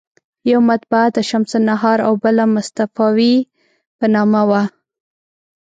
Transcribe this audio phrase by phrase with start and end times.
[0.51, 3.35] یوه مطبعه د شمس النهار او بله مصطفاوي
[3.97, 4.63] په نامه وه.